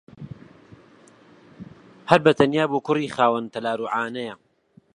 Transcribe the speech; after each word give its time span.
هەر 2.09 2.19
بەتەنیا 2.25 2.65
بۆ 2.71 2.77
کوڕی 2.85 3.13
خاوەن 3.15 3.45
تەلار 3.53 3.79
و 3.81 3.91
عانەیە 3.95 4.35